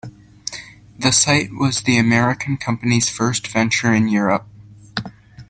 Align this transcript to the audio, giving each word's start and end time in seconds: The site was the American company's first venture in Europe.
The 0.97 1.11
site 1.11 1.51
was 1.53 1.83
the 1.83 1.99
American 1.99 2.57
company's 2.57 3.07
first 3.07 3.45
venture 3.47 3.93
in 3.93 4.07
Europe. 4.07 4.47